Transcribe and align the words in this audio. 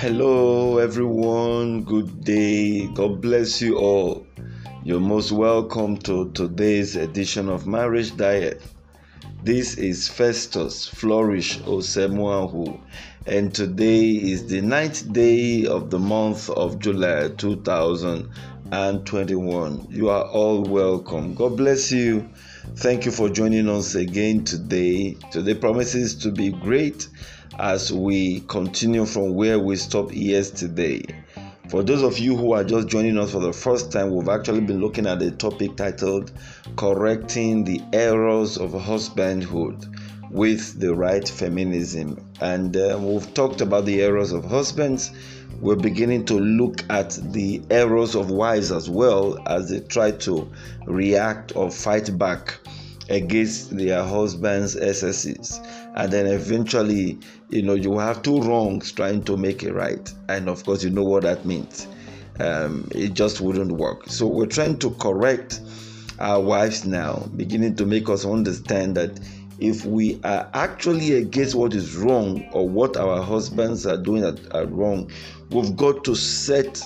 Hello, 0.00 0.78
everyone. 0.78 1.82
Good 1.82 2.24
day. 2.24 2.86
God 2.86 3.20
bless 3.20 3.60
you 3.60 3.76
all. 3.76 4.26
You're 4.82 4.98
most 4.98 5.30
welcome 5.30 5.98
to 5.98 6.30
today's 6.30 6.96
edition 6.96 7.50
of 7.50 7.66
Marriage 7.66 8.16
Diet. 8.16 8.62
This 9.42 9.76
is 9.76 10.08
Festus 10.08 10.88
Flourish 10.88 11.58
Osemuahu, 11.58 12.80
and 13.26 13.54
today 13.54 14.12
is 14.12 14.46
the 14.46 14.62
ninth 14.62 15.12
day 15.12 15.66
of 15.66 15.90
the 15.90 15.98
month 15.98 16.48
of 16.48 16.78
July 16.78 17.28
2021. 17.36 19.86
You 19.90 20.08
are 20.08 20.24
all 20.24 20.62
welcome. 20.62 21.34
God 21.34 21.58
bless 21.58 21.92
you. 21.92 22.26
Thank 22.76 23.04
you 23.04 23.12
for 23.12 23.28
joining 23.28 23.68
us 23.68 23.94
again 23.94 24.44
today. 24.44 25.18
Today 25.30 25.52
promises 25.52 26.14
to 26.22 26.32
be 26.32 26.52
great 26.52 27.06
as 27.60 27.92
we 27.92 28.40
continue 28.48 29.04
from 29.04 29.34
where 29.34 29.58
we 29.58 29.76
stopped 29.76 30.14
yesterday. 30.14 31.04
For 31.68 31.82
those 31.82 32.02
of 32.02 32.18
you 32.18 32.34
who 32.34 32.52
are 32.52 32.64
just 32.64 32.88
joining 32.88 33.18
us 33.18 33.32
for 33.32 33.38
the 33.38 33.52
first 33.52 33.92
time, 33.92 34.14
we've 34.14 34.30
actually 34.30 34.62
been 34.62 34.80
looking 34.80 35.06
at 35.06 35.20
a 35.20 35.30
topic 35.30 35.76
titled 35.76 36.32
Correcting 36.76 37.64
the 37.64 37.82
Errors 37.92 38.56
of 38.56 38.70
Husbandhood 38.70 39.86
with 40.30 40.80
the 40.80 40.94
Right 40.94 41.28
Feminism. 41.28 42.26
And 42.40 42.74
uh, 42.76 42.98
we've 42.98 43.32
talked 43.34 43.60
about 43.60 43.84
the 43.84 44.02
errors 44.02 44.32
of 44.32 44.44
husbands. 44.46 45.10
We're 45.60 45.76
beginning 45.76 46.24
to 46.26 46.34
look 46.34 46.82
at 46.88 47.10
the 47.32 47.60
errors 47.70 48.14
of 48.14 48.30
wives 48.30 48.72
as 48.72 48.88
well 48.88 49.38
as 49.46 49.68
they 49.68 49.80
try 49.80 50.12
to 50.12 50.50
react 50.86 51.54
or 51.54 51.70
fight 51.70 52.16
back 52.16 52.58
against 53.10 53.76
their 53.76 54.02
husband's 54.02 54.76
excesses. 54.76 55.60
And 55.96 56.12
then 56.12 56.26
eventually 56.26 57.18
you 57.50 57.62
know 57.62 57.74
you 57.74 57.98
have 57.98 58.22
two 58.22 58.40
wrongs 58.40 58.92
trying 58.92 59.24
to 59.24 59.36
make 59.36 59.62
it 59.62 59.72
right. 59.72 60.12
And 60.28 60.48
of 60.48 60.64
course 60.64 60.82
you 60.82 60.90
know 60.90 61.04
what 61.04 61.24
that 61.24 61.44
means. 61.44 61.86
Um, 62.38 62.88
it 62.94 63.12
just 63.12 63.40
wouldn't 63.40 63.72
work. 63.72 64.08
So 64.08 64.26
we're 64.26 64.46
trying 64.46 64.78
to 64.78 64.90
correct 64.92 65.60
our 66.20 66.40
wives 66.40 66.84
now 66.84 67.28
beginning 67.36 67.76
to 67.76 67.86
make 67.86 68.08
us 68.08 68.24
understand 68.24 68.96
that 68.96 69.18
if 69.58 69.84
we 69.84 70.20
are 70.24 70.48
actually 70.54 71.14
against 71.14 71.54
what 71.54 71.74
is 71.74 71.96
wrong 71.96 72.46
or 72.52 72.68
what 72.68 72.96
our 72.96 73.22
husbands 73.22 73.86
are 73.86 73.96
doing 73.96 74.22
that 74.22 74.54
are 74.54 74.66
wrong 74.66 75.10
we've 75.50 75.76
got 75.76 76.04
to 76.04 76.14
set 76.14 76.82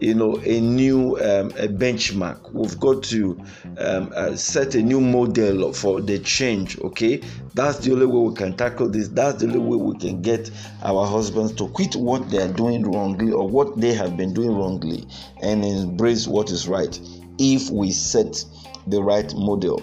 you 0.00 0.14
know 0.14 0.38
a 0.44 0.60
new 0.60 1.16
um, 1.16 1.50
a 1.58 1.68
benchmark. 1.68 2.52
We've 2.52 2.78
got 2.78 3.02
to 3.04 3.40
um, 3.78 4.12
uh, 4.14 4.36
set 4.36 4.74
a 4.74 4.82
new 4.82 5.00
model 5.00 5.72
for 5.72 6.00
the 6.00 6.18
change 6.18 6.78
okay? 6.80 7.22
That's 7.54 7.78
the 7.78 7.92
only 7.92 8.06
way 8.06 8.28
we 8.28 8.34
can 8.34 8.56
tackle 8.56 8.88
this. 8.88 9.08
That's 9.08 9.40
the 9.40 9.46
only 9.46 9.58
way 9.60 9.76
we 9.76 9.98
can 9.98 10.22
get 10.22 10.50
our 10.82 11.06
husbands 11.06 11.52
to 11.54 11.68
quit 11.68 11.96
what 11.96 12.30
they 12.30 12.42
are 12.42 12.52
doing 12.52 12.82
wrongly 12.90 13.32
or 13.32 13.48
what 13.48 13.80
they 13.80 13.94
have 13.94 14.16
been 14.16 14.34
doing 14.34 14.56
wrongly 14.56 15.06
and 15.42 15.64
embrace 15.64 16.26
what 16.26 16.50
is 16.50 16.68
right 16.68 16.98
if 17.38 17.70
we 17.70 17.92
set 17.92 18.44
the 18.86 19.02
right 19.02 19.32
model. 19.34 19.82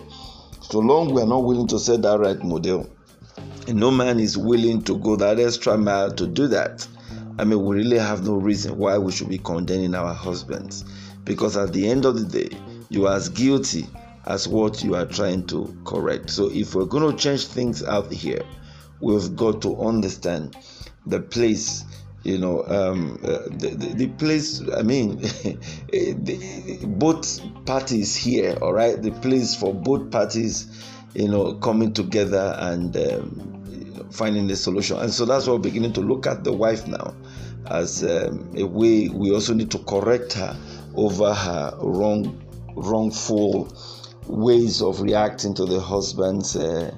So 0.61 0.79
long 0.79 1.13
we 1.13 1.21
are 1.21 1.27
not 1.27 1.43
willing 1.43 1.67
to 1.67 1.79
set 1.79 2.01
that 2.03 2.19
right 2.19 2.41
model 2.43 2.89
no 3.67 3.91
man 3.91 4.19
is 4.19 4.37
willing 4.37 4.81
to 4.83 4.97
go 4.97 5.15
that 5.15 5.39
extra 5.39 5.77
mile 5.77 6.11
to 6.11 6.27
do 6.27 6.47
that 6.47 6.85
I 7.39 7.45
mean, 7.45 7.63
we 7.63 7.77
really 7.77 7.97
have 7.97 8.25
no 8.25 8.35
reason 8.35 8.77
why 8.77 8.97
we 8.97 9.11
should 9.11 9.29
be 9.29 9.39
condemning 9.39 9.95
our 9.95 10.13
husbands 10.13 10.85
because 11.23 11.57
at 11.57 11.73
the 11.73 11.89
end 11.89 12.05
of 12.05 12.19
the 12.19 12.41
day, 12.41 12.57
you 12.89 13.07
are 13.07 13.15
as 13.15 13.29
guilty 13.29 13.87
as 14.25 14.47
what 14.47 14.83
you 14.83 14.95
are 14.95 15.05
trying 15.05 15.47
to 15.47 15.75
correct. 15.85 16.29
So, 16.29 16.49
if 16.51 16.75
we're 16.75 16.85
going 16.85 17.11
to 17.11 17.17
change 17.17 17.47
things 17.47 17.83
out 17.83 18.11
here, 18.11 18.43
we've 19.01 19.35
got 19.35 19.61
to 19.63 19.81
understand 19.81 20.55
the 21.05 21.19
place 21.19 21.83
you 22.23 22.37
know 22.37 22.63
um, 22.67 23.19
uh, 23.23 23.39
the, 23.49 23.75
the, 23.75 23.93
the, 23.95 24.07
place 24.07 24.61
i 24.77 24.81
mean 24.81 25.17
the, 25.91 26.79
both 26.87 27.41
parties 27.65 28.15
here 28.15 28.57
all 28.61 28.71
right 28.73 29.01
the 29.01 29.11
place 29.11 29.55
for 29.55 29.73
both 29.73 30.09
parties 30.09 30.67
you 31.13 31.27
know 31.27 31.53
coming 31.55 31.91
together 31.91 32.55
and 32.59 32.95
um, 32.95 33.62
finding 34.11 34.47
the 34.47 34.55
solution. 34.55 34.97
And 34.97 35.11
so 35.11 35.25
that's 35.25 35.47
why 35.47 35.53
we're 35.53 35.59
beginning 35.59 35.93
to 35.93 36.01
look 36.01 36.27
at 36.27 36.43
the 36.43 36.53
wife 36.53 36.87
now 36.87 37.13
as 37.67 38.03
um, 38.03 38.49
a 38.57 38.63
way 38.63 39.09
we 39.09 39.31
also 39.31 39.53
need 39.53 39.71
to 39.71 39.79
correct 39.79 40.33
her 40.33 40.57
over 40.95 41.33
her 41.33 41.73
wrong, 41.79 42.41
wrongful 42.75 43.75
ways 44.27 44.81
of 44.81 45.01
reacting 45.01 45.53
to 45.55 45.65
the 45.65 45.79
husband's, 45.79 46.55
uh, 46.55 46.93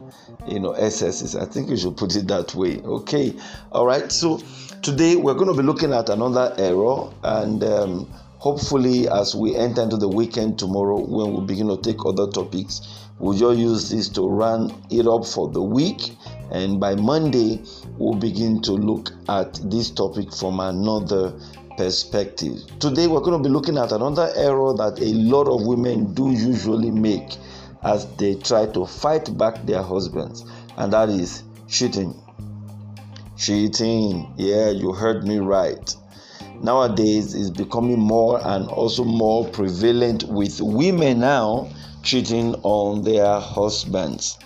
you 0.48 0.60
know, 0.60 0.74
excesses. 0.74 1.36
I 1.36 1.46
think 1.46 1.70
you 1.70 1.78
should 1.78 1.98
put 1.98 2.16
it 2.16 2.28
that 2.28 2.56
way. 2.56 2.80
Okay, 2.82 3.34
all 3.72 3.86
right. 3.86 4.12
So 4.12 4.42
today 4.82 5.16
we're 5.16 5.34
going 5.34 5.56
to 5.56 5.62
be 5.62 5.64
looking 5.64 5.94
at 5.94 6.10
another 6.10 6.54
error 6.58 7.12
and. 7.24 7.64
Um, 7.64 8.14
hopefully 8.38 9.10
as 9.10 9.34
we 9.34 9.56
enter 9.56 9.82
into 9.82 9.98
the 9.98 10.08
weekend 10.08 10.60
tomorrow 10.60 11.00
when 11.00 11.34
we 11.34 11.44
begin 11.48 11.68
to 11.68 11.78
take 11.78 12.06
other 12.06 12.28
topics 12.28 13.08
we'll 13.18 13.36
just 13.36 13.58
use 13.58 13.90
this 13.90 14.08
to 14.08 14.28
run 14.28 14.72
it 14.92 15.08
up 15.08 15.26
for 15.26 15.50
the 15.50 15.62
week 15.62 16.12
and 16.52 16.80
by 16.80 16.96
monday 16.96 17.62
we'll 17.98 18.16
begin 18.16 18.62
to 18.62 18.72
look 18.72 19.12
at 19.30 19.60
this 19.70 19.90
topic 19.90 20.32
from 20.34 20.60
another 20.60 21.34
perspective. 21.78 22.58
Today 22.80 23.08
we're 23.08 23.20
going 23.20 23.42
to 23.42 23.48
be 23.48 23.54
looking 23.54 23.78
at 23.78 23.92
another 23.92 24.32
error 24.36 24.74
that 24.78 25.00
a 25.00 25.14
lot 25.14 25.48
of 25.48 25.66
women 25.66 26.14
do 26.14 26.32
usually 26.32 26.92
make 26.92 27.38
as 27.84 28.08
they 28.16 28.36
try 28.36 28.66
to 28.68 28.86
fight 28.86 29.38
back 29.38 29.66
their 29.66 29.82
husbands 29.82 30.46
and 30.78 30.94
that 30.94 31.10
is 31.10 31.44
cheating. 31.68 32.14
Cheating. 33.38 34.34
Yeah 34.38 34.70
you 34.70 34.94
heard 34.94 35.26
me 35.28 35.40
right. 35.40 35.96
Nowadays 36.62 37.36
is 37.36 37.52
becoming 37.52 38.00
more 38.00 38.40
and 38.44 38.68
also 38.70 39.04
more 39.04 39.48
prevalent 39.50 40.24
with 40.24 40.62
women 40.62 41.20
now 41.20 41.70
cheating 42.02 42.56
on 42.64 43.04
their 43.04 43.40
husbands. 43.40 44.38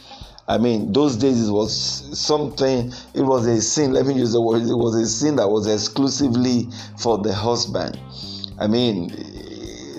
I 0.50 0.58
mean, 0.58 0.92
those 0.92 1.16
days 1.16 1.48
it 1.48 1.52
was 1.52 1.72
something, 2.20 2.92
it 3.14 3.22
was 3.22 3.46
a 3.46 3.62
sin, 3.62 3.94
let 3.94 4.08
me 4.08 4.16
use 4.16 4.32
the 4.34 4.42
word, 4.42 4.64
it 4.64 4.74
was 4.74 4.96
a 4.96 5.06
sin 5.06 5.36
that 5.36 5.48
was 5.48 5.68
exclusively 5.68 6.68
for 6.98 7.20
the 7.20 7.32
husband. 7.32 8.00
I 8.58 8.66
mean, 8.66 9.10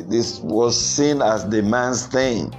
this 0.09 0.41
was 0.41 0.77
seen 0.77 1.22
as 1.22 1.49
the 1.49 1.62
man's 1.62 2.05
thing. 2.05 2.53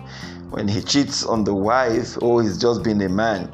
When 0.52 0.70
he 0.70 0.82
cheats 0.82 1.26
on 1.26 1.44
the 1.44 1.54
wife, 1.54 2.18
oh, 2.22 2.40
he's 2.40 2.58
just 2.58 2.82
been 2.82 3.02
a 3.02 3.10
man. 3.10 3.52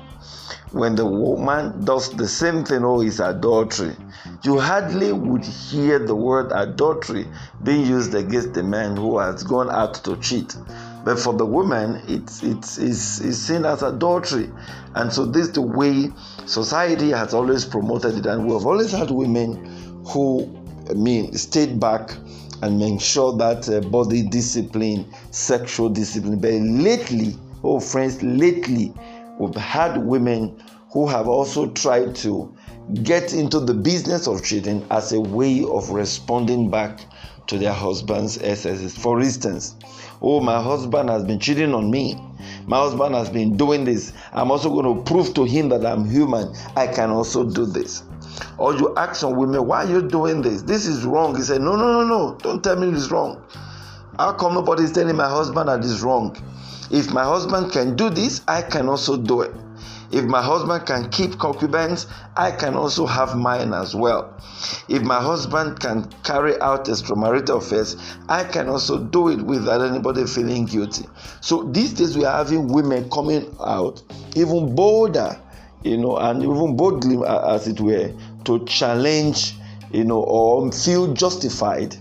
When 0.71 0.93
the 0.93 1.05
woman 1.07 1.83
does 1.83 2.11
the 2.11 2.27
same 2.27 2.63
thing, 2.63 2.83
oh, 2.85 3.01
it's 3.01 3.19
adultery. 3.19 3.95
You 4.43 4.59
hardly 4.59 5.13
would 5.13 5.45
hear 5.45 5.97
the 5.97 6.15
word 6.15 6.51
adultery 6.53 7.25
being 7.63 7.87
used 7.87 8.13
against 8.13 8.53
the 8.53 8.61
man 8.63 8.97
who 8.97 9.17
has 9.17 9.43
gone 9.43 9.71
out 9.71 9.95
to 10.03 10.15
cheat. 10.17 10.55
But 11.07 11.19
for 11.19 11.33
the 11.33 11.45
woman, 11.45 12.01
it's, 12.09 12.43
it's, 12.43 12.77
it's, 12.77 13.21
it's 13.21 13.37
seen 13.37 13.63
as 13.63 13.81
adultery. 13.81 14.51
And 14.93 15.13
so, 15.13 15.25
this 15.25 15.47
is 15.47 15.51
the 15.53 15.61
way 15.61 16.11
society 16.45 17.11
has 17.11 17.33
always 17.33 17.63
promoted 17.63 18.17
it. 18.17 18.25
And 18.25 18.45
we 18.45 18.51
have 18.51 18.65
always 18.65 18.91
had 18.91 19.09
women 19.09 20.03
who, 20.05 20.53
I 20.89 20.95
mean, 20.95 21.31
stayed 21.31 21.79
back 21.79 22.11
and 22.61 22.77
make 22.77 22.99
sure 22.99 23.37
that 23.37 23.69
uh, 23.69 23.87
body 23.87 24.21
discipline, 24.21 25.09
sexual 25.31 25.87
discipline. 25.87 26.41
But 26.41 26.51
lately, 26.51 27.37
oh 27.63 27.79
friends, 27.79 28.21
lately, 28.21 28.93
we've 29.39 29.55
had 29.55 30.03
women 30.03 30.61
who 30.91 31.07
have 31.07 31.29
also 31.29 31.71
tried 31.71 32.17
to 32.17 32.53
get 33.03 33.31
into 33.33 33.61
the 33.61 33.73
business 33.73 34.27
of 34.27 34.43
cheating 34.43 34.85
as 34.91 35.13
a 35.13 35.21
way 35.21 35.63
of 35.63 35.89
responding 35.89 36.69
back 36.69 36.99
to 37.47 37.57
their 37.57 37.73
husband's 37.73 38.37
excesses. 38.37 38.97
For 38.97 39.19
instance, 39.21 39.75
oh, 40.21 40.39
my 40.39 40.61
husband 40.61 41.09
has 41.09 41.23
been 41.23 41.39
cheating 41.39 41.73
on 41.73 41.89
me. 41.89 42.19
My 42.67 42.77
husband 42.77 43.15
has 43.15 43.29
been 43.29 43.57
doing 43.57 43.85
this. 43.85 44.13
I'm 44.33 44.51
also 44.51 44.69
going 44.69 44.95
to 44.95 45.03
prove 45.03 45.33
to 45.35 45.43
him 45.43 45.69
that 45.69 45.85
I'm 45.85 46.09
human. 46.09 46.53
I 46.75 46.87
can 46.87 47.09
also 47.09 47.49
do 47.49 47.65
this. 47.65 48.03
Or 48.57 48.75
you 48.75 48.93
ask 48.95 49.15
some 49.15 49.35
women, 49.35 49.65
why 49.65 49.85
are 49.85 49.89
you 49.89 50.01
doing 50.07 50.41
this? 50.41 50.61
This 50.61 50.85
is 50.85 51.05
wrong. 51.05 51.35
He 51.35 51.41
said, 51.41 51.61
no, 51.61 51.75
no, 51.75 52.01
no, 52.01 52.07
no. 52.07 52.37
Don't 52.39 52.63
tell 52.63 52.75
me 52.75 52.89
it's 52.89 53.09
wrong. 53.09 53.41
How 54.19 54.33
come 54.33 54.53
nobody 54.53 54.83
is 54.83 54.91
telling 54.91 55.15
my 55.15 55.29
husband 55.29 55.69
that 55.69 55.79
it's 55.79 56.01
wrong? 56.01 56.35
If 56.91 57.11
my 57.11 57.23
husband 57.23 57.71
can 57.71 57.95
do 57.95 58.09
this, 58.09 58.41
I 58.47 58.61
can 58.61 58.87
also 58.89 59.17
do 59.17 59.41
it. 59.41 59.53
If 60.11 60.25
my 60.25 60.41
husband 60.41 60.85
can 60.85 61.09
keep 61.09 61.37
concubines, 61.37 62.07
I 62.35 62.51
can 62.51 62.75
also 62.75 63.05
have 63.05 63.35
mine 63.35 63.73
as 63.73 63.93
well. 63.93 64.33
If 64.87 65.03
my 65.03 65.21
husband 65.21 65.79
can 65.79 66.09
carry 66.23 66.59
out 66.61 66.85
extramarital 66.85 67.57
affairs, 67.57 67.97
I 68.29 68.43
can 68.45 68.69
also 68.69 69.03
do 69.03 69.29
it 69.29 69.41
without 69.41 69.81
anybody 69.81 70.25
feeling 70.25 70.65
guilty. 70.65 71.05
So 71.41 71.63
these 71.63 71.93
days 71.93 72.17
we 72.17 72.25
are 72.25 72.37
having 72.37 72.67
women 72.67 73.09
coming 73.09 73.53
out 73.59 74.01
even 74.35 74.75
bolder, 74.75 75.39
you 75.83 75.97
know, 75.97 76.17
and 76.17 76.41
even 76.41 76.77
boldly, 76.77 77.17
uh, 77.17 77.55
as 77.55 77.67
it 77.67 77.79
were, 77.81 78.13
to 78.45 78.65
challenge, 78.65 79.55
you 79.91 80.03
know, 80.03 80.21
or 80.23 80.71
feel 80.71 81.13
justified 81.13 81.95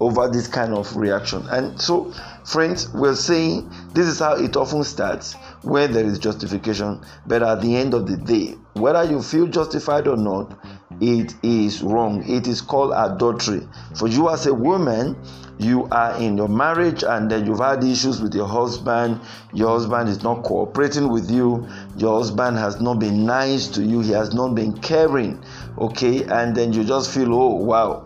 over 0.00 0.28
this 0.28 0.46
kind 0.46 0.74
of 0.74 0.94
reaction. 0.96 1.44
And 1.48 1.80
so, 1.80 2.12
friends, 2.44 2.88
we're 2.94 3.16
saying 3.16 3.70
this 3.94 4.06
is 4.06 4.20
how 4.20 4.36
it 4.36 4.56
often 4.56 4.84
starts 4.84 5.34
where 5.62 5.88
there 5.88 6.04
is 6.04 6.18
justification. 6.18 7.00
But 7.26 7.42
at 7.42 7.60
the 7.60 7.76
end 7.76 7.94
of 7.94 8.06
the 8.06 8.16
day, 8.16 8.56
whether 8.74 9.04
you 9.04 9.22
feel 9.22 9.46
justified 9.46 10.06
or 10.06 10.16
not, 10.16 10.58
it 11.00 11.34
is 11.42 11.82
wrong. 11.82 12.22
It 12.28 12.46
is 12.46 12.60
called 12.60 12.92
adultery. 12.94 13.66
For 13.96 14.08
you 14.08 14.28
as 14.30 14.46
a 14.46 14.54
woman, 14.54 15.16
you 15.58 15.88
are 15.90 16.16
in 16.20 16.36
your 16.36 16.48
marriage 16.48 17.02
and 17.02 17.30
then 17.30 17.44
you've 17.44 17.58
had 17.58 17.82
issues 17.82 18.20
with 18.20 18.32
your 18.34 18.46
husband 18.46 19.20
your 19.52 19.68
husband 19.68 20.08
is 20.08 20.22
not 20.22 20.44
cooperating 20.44 21.08
with 21.08 21.28
you 21.30 21.66
your 21.96 22.16
husband 22.16 22.56
has 22.56 22.80
not 22.80 23.00
been 23.00 23.26
nice 23.26 23.66
to 23.66 23.82
you 23.82 24.00
he 24.00 24.12
has 24.12 24.32
not 24.32 24.54
been 24.54 24.72
caring 24.80 25.42
okay 25.78 26.22
and 26.24 26.54
then 26.56 26.72
you 26.72 26.84
just 26.84 27.12
feel 27.12 27.34
oh 27.34 27.54
wow 27.54 28.04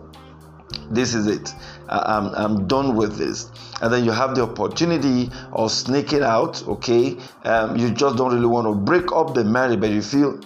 this 0.89 1.13
is 1.13 1.27
it 1.27 1.53
I'm, 1.93 2.33
I'm 2.35 2.67
done 2.67 2.95
with 2.95 3.17
this. 3.17 3.51
And 3.81 3.93
then 3.93 4.03
you 4.03 4.11
have 4.11 4.35
the 4.35 4.43
opportunity 4.43 5.29
of 5.51 5.71
sneaking 5.71 6.23
out 6.23 6.65
okay? 6.67 7.17
Um, 7.43 7.77
you 7.77 7.91
just 7.91 8.17
don't 8.17 8.33
really 8.33 8.47
want 8.47 8.67
to 8.67 8.73
break 8.73 9.11
up 9.11 9.33
the 9.33 9.43
marriage 9.43 9.79
but 9.79 9.89
you 9.89 10.01
feel 10.01 10.39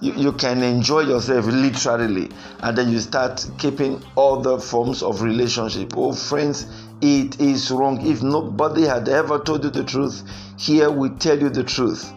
you, 0.00 0.12
you 0.14 0.32
can 0.32 0.62
enjoy 0.62 1.00
yourself 1.00 1.46
literally. 1.46 2.30
And 2.60 2.76
then 2.76 2.90
you 2.90 3.00
start 3.00 3.46
keeping 3.58 4.02
other 4.16 4.58
forms 4.58 5.02
of 5.02 5.22
relationship. 5.22 5.92
Oh 5.96 6.12
friends 6.12 6.66
it 7.02 7.38
is 7.40 7.70
wrong. 7.70 8.06
If 8.06 8.22
nobody 8.22 8.82
had 8.82 9.08
ever 9.08 9.38
told 9.38 9.64
you 9.64 9.70
the 9.70 9.84
truth 9.84 10.22
here 10.58 10.90
we 10.90 11.10
tell 11.10 11.38
you 11.38 11.50
the 11.50 11.64
truth. 11.64 12.10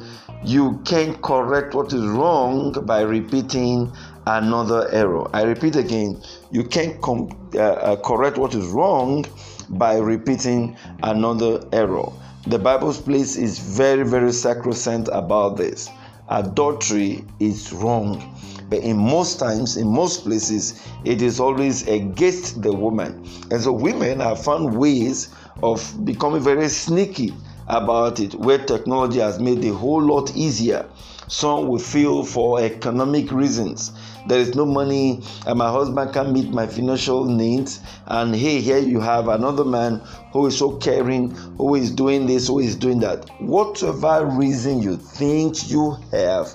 You 0.43 0.79
can't 0.85 1.21
correct 1.21 1.73
what 1.75 1.91
is 1.91 2.05
wrong 2.05 2.71
by 2.85 3.01
repeating 3.01 3.91
another 4.37 4.89
error 4.91 5.27
i 5.35 5.41
repeat 5.43 5.75
again 5.75 6.21
you 6.51 6.63
can't 6.63 7.01
com- 7.01 7.29
uh, 7.55 7.59
uh, 7.59 7.95
correct 7.97 8.37
what 8.37 8.53
is 8.53 8.65
wrong 8.67 9.25
by 9.69 9.97
repeating 9.97 10.75
another 11.03 11.63
error 11.73 12.11
the 12.47 12.57
bible's 12.59 12.99
place 12.99 13.35
is 13.35 13.59
very 13.59 14.03
very 14.03 14.31
sacrosanct 14.31 15.09
about 15.11 15.57
this 15.57 15.89
adultery 16.29 17.25
is 17.39 17.73
wrong. 17.73 18.35
But 18.69 18.79
in 18.79 18.97
most 18.97 19.39
times, 19.39 19.77
in 19.77 19.87
most 19.87 20.23
places, 20.23 20.79
it 21.03 21.21
is 21.21 21.39
always 21.39 21.87
against 21.87 22.61
the 22.61 22.71
woman. 22.71 23.25
And 23.49 23.59
so 23.61 23.71
women 23.71 24.19
have 24.19 24.43
found 24.43 24.77
ways 24.77 25.29
of 25.63 26.05
becoming 26.05 26.41
very 26.41 26.69
sneaky 26.69 27.33
about 27.67 28.19
it, 28.19 28.35
where 28.35 28.59
technology 28.59 29.19
has 29.19 29.39
made 29.39 29.63
a 29.65 29.73
whole 29.73 30.01
lot 30.01 30.35
easier. 30.35 30.85
Some 31.27 31.67
will 31.67 31.79
feel 31.79 32.23
for 32.23 32.59
economic 32.59 33.31
reasons 33.31 33.91
there 34.27 34.39
is 34.39 34.55
no 34.55 34.65
money 34.65 35.21
and 35.45 35.57
my 35.57 35.69
husband 35.69 36.13
can't 36.13 36.31
meet 36.31 36.49
my 36.49 36.67
financial 36.67 37.25
needs. 37.25 37.79
And 38.05 38.35
hey 38.35 38.61
here 38.61 38.77
you 38.77 38.99
have 38.99 39.27
another 39.27 39.65
man 39.65 40.01
who 40.31 40.47
is 40.47 40.57
so 40.57 40.77
caring 40.77 41.31
who 41.57 41.75
is 41.75 41.91
doing 41.91 42.25
this 42.25 42.47
who 42.47 42.59
is 42.59 42.75
doing 42.75 42.99
that. 42.99 43.29
Whatever 43.39 44.25
reason 44.25 44.81
you 44.81 44.97
think 44.97 45.69
you 45.69 45.97
have 46.11 46.53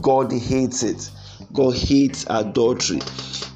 god 0.00 0.32
hates 0.32 0.82
it. 0.82 1.10
God 1.52 1.74
hates 1.74 2.26
adultery. 2.28 3.00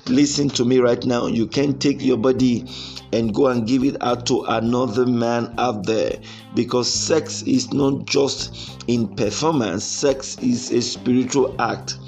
Listen 0.07 0.49
to 0.51 0.65
me 0.65 0.79
right 0.79 1.05
now. 1.05 1.27
You 1.27 1.47
can't 1.47 1.81
take 1.81 2.01
your 2.03 2.17
body 2.17 2.65
and 3.13 3.35
go 3.35 3.49
and 3.49 3.67
give 3.67 3.85
it 3.85 3.97
out 4.03 4.27
to 4.27 4.43
another 4.45 5.07
man 5.07 5.55
out 5.59 5.87
there 5.87 6.19
because 6.55 6.93
sex 6.93 7.43
is 7.43 7.73
not 7.73 8.05
just 8.05 8.77
in 8.87 9.09
performance. 9.17 9.85
Sex 9.85 10.39
is 10.39 10.71
a 10.71 10.81
spiritual 10.81 11.55
act 11.61 11.99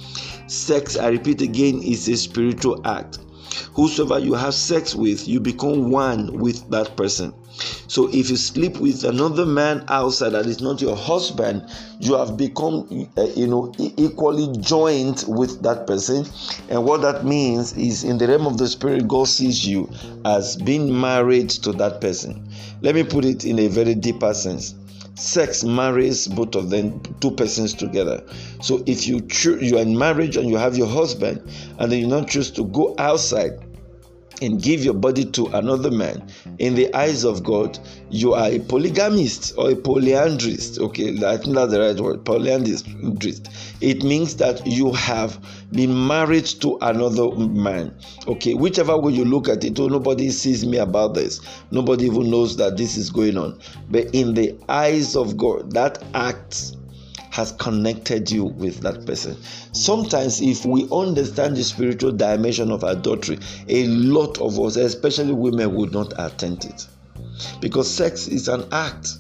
Sex, 0.51 0.97
I 0.97 1.11
repeat 1.11 1.43
again, 1.43 1.81
is 1.81 2.09
a 2.09 2.17
spiritual 2.17 2.85
act. 2.85 3.21
Whosoever 3.75 4.19
you 4.19 4.35
have 4.35 4.53
sex 4.53 4.97
with, 4.97 5.29
you 5.29 5.39
become 5.39 5.93
one 5.93 6.41
with 6.41 6.69
that 6.71 6.97
person. 6.97 7.33
So 7.87 8.09
if 8.13 8.31
you 8.31 8.37
sleep 8.37 8.79
with 8.79 9.05
another 9.05 9.47
man 9.47 9.85
outside 9.87 10.31
that 10.31 10.47
is 10.47 10.61
not 10.61 10.81
your 10.81 10.97
husband, 10.97 11.71
you 12.01 12.15
have 12.15 12.37
become, 12.37 13.09
uh, 13.17 13.27
you 13.37 13.47
know, 13.47 13.73
equally 13.79 14.49
joined 14.61 15.25
with 15.29 15.63
that 15.63 15.87
person. 15.87 16.27
And 16.69 16.85
what 16.85 17.03
that 17.03 17.25
means 17.25 17.73
is, 17.75 18.03
in 18.03 18.19
the 18.19 18.27
realm 18.27 18.49
of 18.49 18.59
the 18.59 18.67
spirit, 18.67 19.07
God 19.07 19.29
sees 19.29 19.65
you 19.65 19.89
as 20.25 20.57
being 20.57 21.01
married 21.01 21.51
to 21.51 21.71
that 21.75 22.01
person. 22.01 22.51
Let 22.83 22.97
me 22.97 23.05
put 23.05 23.25
it 23.25 23.45
in 23.45 23.61
a 23.61 23.69
very 23.69 23.95
deeper 23.95 24.35
sense 24.35 24.75
sex 25.15 25.65
marries 25.65 26.27
both 26.29 26.55
of 26.55 26.71
them 26.71 27.01
two 27.21 27.31
persons 27.33 27.75
together. 27.75 28.23
So 28.61 28.83
if 28.87 29.07
you 29.07 29.21
choose 29.23 29.63
you 29.63 29.79
are 29.79 29.83
in 29.83 29.97
marriage 29.97 30.37
and 30.37 30.49
you 30.49 30.57
have 30.57 30.77
your 30.77 30.89
husband 30.89 31.43
and 31.79 31.91
then 31.91 31.99
you 31.99 32.09
don't 32.09 32.29
choose 32.29 32.51
to 32.53 32.65
go 32.65 32.95
outside 32.99 33.53
and 34.41 34.63
give 34.63 34.85
your 34.85 34.95
body 34.95 35.25
to 35.25 35.47
another 35.49 35.91
man, 35.91 36.27
in 36.59 36.75
the 36.75 36.93
eyes 36.95 37.25
of 37.25 37.43
God, 37.43 37.79
you 38.11 38.35
are 38.35 38.49
a 38.49 38.59
polygamist 38.59 39.55
or 39.57 39.71
a 39.71 39.75
polyandrist. 39.75 40.79
Okay, 40.79 41.11
I 41.25 41.37
think 41.37 41.55
that's 41.55 41.73
the 41.73 41.81
right 41.81 42.01
word, 42.01 42.25
polyandrist. 42.25 42.87
It 43.81 44.03
means 44.03 44.37
that 44.37 44.67
you 44.67 44.93
have 44.93 45.39
been 45.73 46.07
married 46.07 46.47
to 46.47 46.79
another 46.83 47.31
man. 47.37 47.95
Okay, 48.27 48.55
whichever 48.55 48.99
way 48.99 49.13
you 49.13 49.25
look 49.25 49.49
at 49.49 49.65
it, 49.65 49.79
oh, 49.79 49.89
nobody 49.89 50.31
sees 50.31 50.67
me 50.67 50.79
about 50.79 51.15
this. 51.15 51.41
Nobody 51.71 52.07
even 52.07 52.31
knows 52.31 52.57
that 52.57 52.77
this 52.77 52.97
is 52.97 53.11
going 53.11 53.39
on. 53.39 53.59
But 53.91 54.15
in 54.15 54.35
the 54.35 54.57
eyes 54.69 55.17
of 55.17 55.37
God, 55.37 55.73
that 55.73 56.03
act 56.15 56.77
has 57.31 57.53
connected 57.53 58.31
you 58.31 58.45
with 58.45 58.81
that 58.81 59.07
person. 59.07 59.37
Sometimes, 59.73 60.41
if 60.41 60.65
we 60.65 60.89
understand 60.93 61.57
the 61.57 61.65
spiritual 61.65 62.13
dimension 62.13 62.71
of 62.71 62.83
adultery, 62.83 63.39
a 63.69 63.87
lot 63.87 64.41
of 64.41 64.59
us, 64.59 64.77
especially 64.77 65.33
women, 65.33 65.75
would 65.75 65.93
not 65.93 66.13
attempt 66.19 66.65
it. 66.65 66.87
Because 67.61 67.89
sex 67.93 68.29
is 68.29 68.49
an 68.49 68.65
act, 68.73 69.19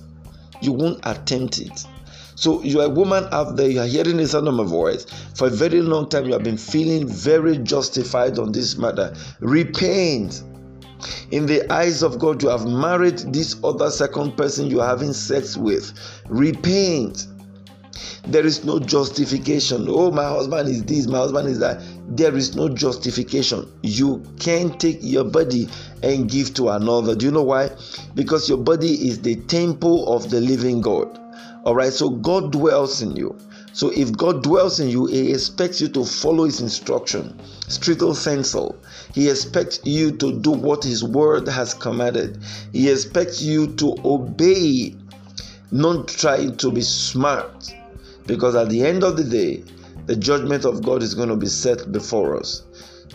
you 0.60 0.72
won't 0.72 1.00
attempt 1.04 1.58
it. 1.58 1.86
So 2.34 2.62
you 2.62 2.80
are 2.80 2.86
a 2.86 2.90
woman 2.90 3.28
out 3.32 3.56
there, 3.56 3.70
you 3.70 3.80
are 3.80 3.86
hearing 3.86 4.16
the 4.16 4.26
sound 4.26 4.48
of 4.48 4.54
my 4.54 4.64
voice. 4.64 5.04
For 5.34 5.48
a 5.48 5.50
very 5.50 5.82
long 5.82 6.08
time, 6.08 6.26
you 6.26 6.32
have 6.32 6.42
been 6.42 6.56
feeling 6.56 7.06
very 7.06 7.58
justified 7.58 8.38
on 8.38 8.50
this 8.50 8.76
matter. 8.76 9.14
Repent. 9.40 10.42
In 11.30 11.46
the 11.46 11.70
eyes 11.72 12.02
of 12.02 12.18
God, 12.18 12.42
you 12.42 12.48
have 12.48 12.66
married 12.66 13.18
this 13.32 13.56
other 13.62 13.90
second 13.90 14.36
person 14.36 14.70
you 14.70 14.80
are 14.80 14.88
having 14.88 15.12
sex 15.12 15.56
with. 15.56 15.92
Repent. 16.28 17.26
There 18.26 18.46
is 18.46 18.64
no 18.64 18.78
justification. 18.78 19.86
Oh, 19.88 20.10
my 20.10 20.24
husband 20.24 20.68
is 20.68 20.84
this, 20.84 21.06
my 21.06 21.18
husband 21.18 21.48
is 21.48 21.58
that. 21.60 21.82
There 22.08 22.36
is 22.36 22.54
no 22.54 22.68
justification. 22.68 23.70
You 23.82 24.22
can't 24.38 24.78
take 24.78 24.98
your 25.00 25.24
body 25.24 25.68
and 26.02 26.28
give 26.28 26.54
to 26.54 26.70
another. 26.70 27.14
Do 27.14 27.26
you 27.26 27.32
know 27.32 27.42
why? 27.42 27.70
Because 28.14 28.48
your 28.48 28.58
body 28.58 29.08
is 29.08 29.20
the 29.20 29.36
temple 29.36 30.12
of 30.14 30.30
the 30.30 30.40
living 30.40 30.80
God. 30.80 31.18
All 31.64 31.74
right, 31.74 31.92
so 31.92 32.10
God 32.10 32.52
dwells 32.52 33.02
in 33.02 33.16
you. 33.16 33.36
So 33.72 33.90
if 33.90 34.12
God 34.16 34.42
dwells 34.42 34.80
in 34.80 34.88
you, 34.88 35.06
He 35.06 35.32
expects 35.32 35.80
you 35.80 35.88
to 35.88 36.04
follow 36.04 36.44
His 36.44 36.60
instruction, 36.60 37.38
stricto 37.68 38.14
sensu. 38.14 38.74
He 39.14 39.28
expects 39.28 39.80
you 39.84 40.12
to 40.16 40.40
do 40.40 40.50
what 40.50 40.82
His 40.84 41.04
word 41.04 41.46
has 41.48 41.74
commanded. 41.74 42.38
He 42.72 42.90
expects 42.90 43.42
you 43.42 43.68
to 43.76 43.94
obey, 44.04 44.96
not 45.70 46.08
trying 46.08 46.56
to 46.56 46.72
be 46.72 46.82
smart. 46.82 47.72
Because 48.30 48.54
at 48.54 48.68
the 48.68 48.86
end 48.86 49.02
of 49.02 49.16
the 49.16 49.24
day, 49.24 49.64
the 50.06 50.14
judgment 50.14 50.64
of 50.64 50.84
God 50.84 51.02
is 51.02 51.16
going 51.16 51.30
to 51.30 51.36
be 51.36 51.48
set 51.48 51.90
before 51.90 52.38
us. 52.38 52.62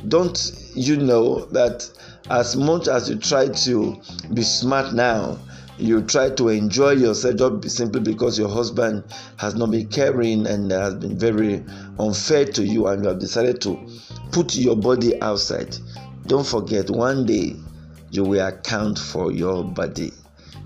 Don't 0.10 0.52
you 0.74 0.98
know 0.98 1.46
that 1.46 1.90
as 2.30 2.58
much 2.58 2.90
as 2.90 3.10
you 3.10 3.16
try 3.16 3.48
to 3.48 3.96
be 4.34 4.42
smart 4.42 4.94
now, 4.94 5.40
you 5.78 6.02
try 6.02 6.32
to 6.32 6.50
enjoy 6.50 6.92
yourself 6.92 7.38
just 7.38 7.78
simply 7.78 8.02
because 8.02 8.38
your 8.38 8.50
husband 8.50 9.06
has 9.38 9.56
not 9.56 9.72
been 9.72 9.88
caring 9.88 10.46
and 10.48 10.70
has 10.72 10.96
been 10.96 11.18
very 11.18 11.64
unfair 11.98 12.44
to 12.48 12.66
you, 12.66 12.88
and 12.88 13.04
you 13.04 13.10
have 13.10 13.20
decided 13.20 13.62
to 13.62 13.88
put 14.34 14.54
your 14.54 14.76
body 14.76 15.22
outside. 15.22 15.78
Don't 16.28 16.46
forget, 16.46 16.90
one 16.90 17.26
day 17.26 17.56
you 18.12 18.26
will 18.26 18.46
account 18.46 19.00
for 19.00 19.32
your 19.32 19.64
body. 19.64 20.12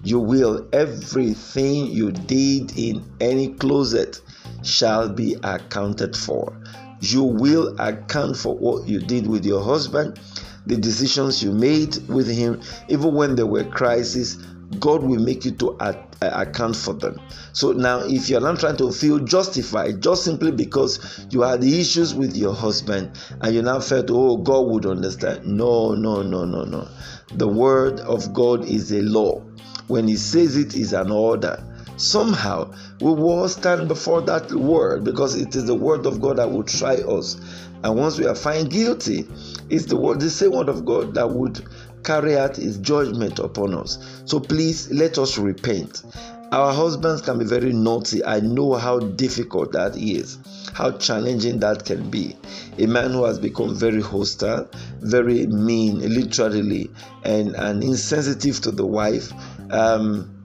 You 0.04 0.20
will. 0.20 0.68
Everything 0.74 1.86
you 1.86 2.12
did 2.12 2.76
in 2.80 3.06
any 3.22 3.50
closet 3.50 4.22
shall 4.64 5.10
be 5.10 5.36
accounted 5.44 6.16
for. 6.16 6.56
You 7.02 7.24
will 7.24 7.76
account 7.80 8.38
for 8.38 8.56
what 8.56 8.88
you 8.88 9.00
did 9.00 9.28
with 9.28 9.46
your 9.46 9.64
husband, 9.64 10.20
the 10.66 10.76
decisions 10.76 11.42
you 11.42 11.52
made 11.52 11.98
with 12.08 12.28
him, 12.28 12.62
even 12.90 13.14
when 13.14 13.36
there 13.36 13.46
were 13.46 13.64
crises. 13.64 14.38
God 14.80 15.02
will 15.02 15.20
make 15.20 15.46
you 15.46 15.52
to 15.52 15.76
account 16.22 16.76
for 16.76 16.94
them. 16.94 17.20
So 17.54 17.72
now, 17.72 18.02
if 18.02 18.30
you're 18.30 18.42
not 18.42 18.60
trying 18.60 18.78
to 18.78 18.92
feel 18.92 19.18
justified 19.20 20.02
just 20.02 20.24
simply 20.24 20.52
because 20.52 21.26
you 21.32 21.42
had 21.42 21.64
issues 21.64 22.14
with 22.14 22.36
your 22.36 22.54
husband 22.54 23.12
and 23.42 23.56
you 23.56 23.64
now 23.64 23.80
felt, 23.80 24.12
oh, 24.12 24.38
God 24.38 24.68
would 24.68 24.86
understand. 24.86 25.46
No, 25.46 25.96
no, 25.96 26.22
no, 26.22 26.46
no, 26.46 26.66
no. 26.66 26.88
The 27.34 27.48
word 27.48 28.00
of 28.02 28.32
God 28.34 28.66
is 28.66 28.92
a 28.92 29.02
law. 29.02 29.42
When 29.88 30.08
He 30.08 30.18
says 30.18 30.56
it 30.56 30.76
is 30.76 30.94
an 30.94 31.10
order 31.10 31.64
somehow 32.00 32.72
we 33.02 33.14
will 33.14 33.48
stand 33.50 33.88
before 33.88 34.22
that 34.22 34.52
word 34.52 35.04
because 35.04 35.36
it 35.36 35.56
is 35.56 35.66
the 35.66 35.76
word 35.76 36.06
of 36.06 36.22
God 36.22 36.38
that 36.38 36.50
will 36.50 36.64
try 36.64 36.96
us. 36.96 37.40
And 37.84 37.96
once 37.96 38.18
we 38.18 38.26
are 38.26 38.36
found 38.36 38.72
guilty, 38.72 39.28
it's 39.70 39.86
the 39.86 39.96
word, 39.96 40.20
the 40.20 40.30
same 40.30 40.52
word 40.52 40.70
of 40.70 40.86
God 40.86 41.14
that 41.16 41.30
would 41.30 41.66
carry 42.04 42.38
out 42.38 42.56
his 42.56 42.78
judgment 42.78 43.40
upon 43.40 43.74
us. 43.74 44.22
So 44.26 44.40
please 44.40 44.92
let 44.92 45.18
us 45.18 45.38
repent. 45.38 46.04
Our 46.52 46.74
husbands 46.74 47.22
can 47.22 47.38
be 47.38 47.46
very 47.46 47.72
naughty. 47.72 48.26
I 48.26 48.40
know 48.40 48.74
how 48.74 49.00
difficult 49.00 49.74
that 49.74 49.96
is, 49.96 50.40
how 50.74 50.92
challenging 50.98 51.60
that 51.60 51.86
can 51.86 52.10
be. 52.10 52.36
A 52.80 52.88
man 52.88 53.12
who 53.12 53.26
has 53.26 53.38
become 53.38 53.76
very 53.76 54.02
hostile, 54.02 54.68
very 55.00 55.46
mean, 55.46 56.00
literally, 56.00 56.90
and, 57.24 57.56
and 57.56 57.84
insensitive 57.84 58.62
to 58.62 58.72
the 58.72 58.86
wife. 58.86 59.32
Um, 59.70 60.39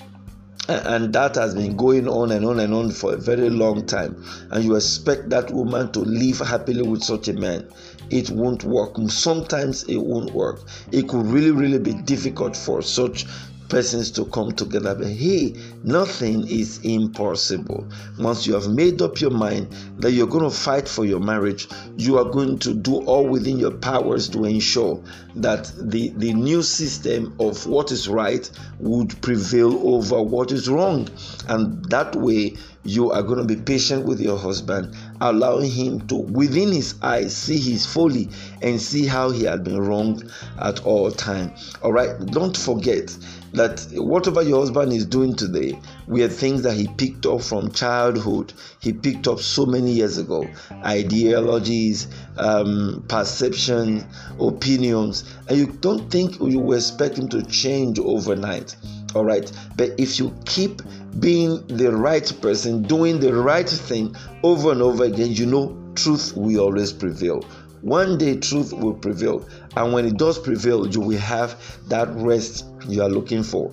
and 0.68 1.12
that 1.12 1.34
has 1.34 1.54
been 1.54 1.76
going 1.76 2.08
on 2.08 2.30
and 2.30 2.44
on 2.44 2.58
and 2.60 2.72
on 2.72 2.90
for 2.90 3.14
a 3.14 3.16
very 3.16 3.50
long 3.50 3.86
time. 3.86 4.24
And 4.50 4.64
you 4.64 4.76
expect 4.76 5.30
that 5.30 5.50
woman 5.50 5.92
to 5.92 6.00
live 6.00 6.38
happily 6.38 6.82
with 6.82 7.02
such 7.02 7.28
a 7.28 7.34
man. 7.34 7.68
It 8.10 8.30
won't 8.30 8.64
work. 8.64 8.96
Sometimes 9.08 9.84
it 9.84 9.98
won't 9.98 10.32
work. 10.32 10.60
It 10.92 11.08
could 11.08 11.26
really 11.26 11.50
really 11.50 11.78
be 11.78 11.94
difficult 11.94 12.56
for 12.56 12.82
such 12.82 13.26
persons 13.68 14.10
to 14.12 14.24
come 14.26 14.52
together. 14.52 14.94
But 14.94 15.08
hey, 15.08 15.54
nothing 15.82 16.46
is 16.48 16.80
impossible. 16.82 17.86
Once 18.18 18.46
you 18.46 18.54
have 18.54 18.68
made 18.68 19.02
up 19.02 19.20
your 19.20 19.30
mind 19.30 19.68
that 19.98 20.12
you're 20.12 20.26
going 20.26 20.44
to 20.44 20.56
fight 20.56 20.88
for 20.88 21.04
your 21.04 21.20
marriage, 21.20 21.68
you 21.96 22.18
are 22.18 22.24
going 22.24 22.58
to 22.60 22.74
do 22.74 22.96
all 23.04 23.26
within 23.26 23.58
your 23.58 23.72
powers 23.72 24.28
to 24.30 24.44
ensure 24.44 25.02
that 25.36 25.72
the, 25.78 26.10
the 26.16 26.32
new 26.32 26.62
system 26.62 27.34
of 27.40 27.66
what 27.66 27.90
is 27.90 28.08
right 28.08 28.50
would 28.78 29.20
prevail 29.22 29.94
over 29.94 30.22
what 30.22 30.52
is 30.52 30.68
wrong. 30.68 31.08
And 31.48 31.84
that 31.86 32.14
way, 32.16 32.56
you 32.84 33.10
are 33.12 33.22
going 33.22 33.38
to 33.38 33.44
be 33.44 33.60
patient 33.60 34.04
with 34.04 34.20
your 34.20 34.38
husband, 34.38 34.94
allowing 35.20 35.70
him 35.70 36.06
to, 36.08 36.16
within 36.16 36.72
his 36.72 36.94
eyes, 37.02 37.36
see 37.36 37.58
his 37.58 37.86
folly 37.86 38.28
and 38.62 38.80
see 38.80 39.06
how 39.06 39.30
he 39.30 39.44
had 39.44 39.64
been 39.64 39.80
wronged 39.80 40.30
at 40.60 40.84
all 40.84 41.10
time. 41.10 41.52
All 41.82 41.92
right, 41.92 42.18
don't 42.26 42.56
forget 42.56 43.16
that 43.52 43.86
whatever 43.92 44.42
your 44.42 44.60
husband 44.60 44.92
is 44.92 45.06
doing 45.06 45.34
today 45.34 45.78
were 46.08 46.28
things 46.28 46.62
that 46.62 46.74
he 46.74 46.88
picked 46.88 47.24
up 47.24 47.40
from 47.40 47.70
childhood. 47.70 48.52
He 48.80 48.92
picked 48.92 49.28
up 49.28 49.38
so 49.38 49.64
many 49.64 49.92
years 49.92 50.18
ago 50.18 50.46
ideologies, 50.84 52.08
um, 52.36 53.04
perceptions, 53.08 54.04
opinions, 54.40 55.24
and 55.48 55.56
you 55.56 55.66
don't 55.66 56.10
think 56.10 56.40
you 56.40 56.72
expect 56.72 57.16
him 57.16 57.28
to 57.28 57.42
change 57.44 57.98
overnight. 57.98 58.74
All 59.14 59.24
right, 59.24 59.50
but 59.76 59.92
if 59.98 60.18
you 60.18 60.34
keep 60.44 60.82
being 61.20 61.66
the 61.68 61.92
right 61.92 62.32
person, 62.40 62.82
doing 62.82 63.20
the 63.20 63.34
right 63.34 63.68
thing 63.68 64.14
over 64.42 64.72
and 64.72 64.82
over 64.82 65.04
again, 65.04 65.30
you 65.32 65.46
know 65.46 65.76
truth 65.94 66.36
will 66.36 66.60
always 66.60 66.92
prevail. 66.92 67.44
One 67.82 68.16
day, 68.16 68.36
truth 68.36 68.72
will 68.72 68.94
prevail. 68.94 69.46
And 69.76 69.92
when 69.92 70.06
it 70.06 70.16
does 70.16 70.38
prevail, 70.38 70.86
you 70.86 71.00
will 71.00 71.18
have 71.18 71.60
that 71.88 72.08
rest 72.14 72.64
you 72.88 73.02
are 73.02 73.10
looking 73.10 73.42
for 73.42 73.70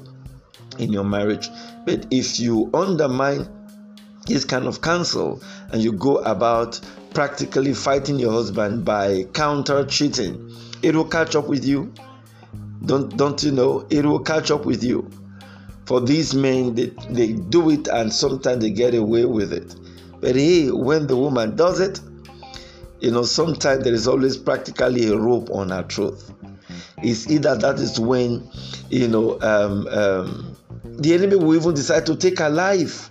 in 0.78 0.92
your 0.92 1.06
marriage. 1.06 1.48
But 1.86 2.08
if 2.12 2.40
you 2.40 2.70
undermine 2.74 3.48
this 4.28 4.44
kind 4.44 4.68
of 4.68 4.82
counsel 4.82 5.42
and 5.72 5.82
you 5.82 5.94
go 5.94 6.18
about 6.18 6.80
practically 7.14 7.74
fighting 7.74 8.20
your 8.20 8.32
husband 8.32 8.84
by 8.84 9.24
counter 9.34 9.86
cheating, 9.86 10.52
it 10.82 10.94
will 10.94 11.08
catch 11.08 11.36
up 11.36 11.48
with 11.48 11.66
you. 11.66 11.94
Don't, 12.86 13.16
don't 13.16 13.42
you 13.44 13.52
know? 13.52 13.88
It 13.90 14.06
will 14.06 14.20
catch 14.20 14.52
up 14.52 14.66
with 14.66 14.84
you. 14.84 15.10
For 15.92 16.00
these 16.00 16.34
men, 16.34 16.74
they, 16.74 16.86
they 17.10 17.34
do 17.34 17.70
it 17.70 17.90
and 17.90 18.14
sometimes 18.14 18.62
they 18.64 18.70
get 18.70 18.96
away 18.96 19.26
with 19.26 19.52
it. 19.52 19.76
But 20.22 20.38
hey, 20.38 20.72
when 20.72 21.06
the 21.06 21.18
woman 21.18 21.58
does 21.58 21.82
it, 21.82 22.00
you 23.02 23.12
know, 23.12 23.24
sometimes 23.24 23.84
there 23.84 23.94
is 23.94 24.08
always 24.08 24.38
practically 24.38 25.10
a 25.10 25.18
rope 25.18 25.50
on 25.52 25.72
her 25.72 25.84
truth. 25.84 26.32
It's 27.04 27.30
either 27.30 27.58
that 27.58 27.76
is 27.80 28.00
when, 28.00 28.50
you 28.90 29.10
know, 29.10 29.38
um, 29.42 29.86
um, 29.90 30.56
the 30.86 31.14
enemy 31.14 31.36
will 31.36 31.56
even 31.56 31.74
decide 31.74 32.06
to 32.06 32.16
take 32.16 32.40
her 32.40 32.50
life. 32.50 33.10